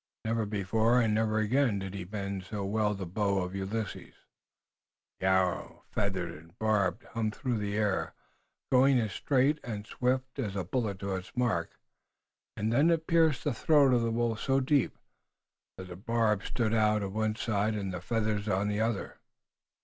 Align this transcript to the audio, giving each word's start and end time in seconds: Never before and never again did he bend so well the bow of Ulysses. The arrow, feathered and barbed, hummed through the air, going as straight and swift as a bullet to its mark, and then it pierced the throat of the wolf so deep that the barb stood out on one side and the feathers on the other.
Never 0.25 0.47
before 0.47 0.99
and 0.99 1.13
never 1.13 1.37
again 1.37 1.77
did 1.77 1.93
he 1.93 2.05
bend 2.05 2.43
so 2.45 2.65
well 2.65 2.95
the 2.95 3.05
bow 3.05 3.43
of 3.43 3.53
Ulysses. 3.53 4.15
The 5.19 5.27
arrow, 5.27 5.85
feathered 5.91 6.31
and 6.31 6.57
barbed, 6.57 7.03
hummed 7.03 7.35
through 7.35 7.59
the 7.59 7.77
air, 7.77 8.15
going 8.71 8.99
as 8.99 9.11
straight 9.11 9.59
and 9.63 9.85
swift 9.85 10.39
as 10.39 10.55
a 10.55 10.63
bullet 10.63 10.97
to 11.01 11.13
its 11.13 11.37
mark, 11.37 11.79
and 12.57 12.73
then 12.73 12.89
it 12.89 13.05
pierced 13.05 13.43
the 13.43 13.53
throat 13.53 13.93
of 13.93 14.01
the 14.01 14.09
wolf 14.09 14.39
so 14.39 14.59
deep 14.59 14.97
that 15.77 15.87
the 15.89 15.95
barb 15.95 16.41
stood 16.41 16.73
out 16.73 17.03
on 17.03 17.13
one 17.13 17.35
side 17.35 17.75
and 17.75 17.93
the 17.93 18.01
feathers 18.01 18.47
on 18.49 18.69
the 18.69 18.81
other. 18.81 19.19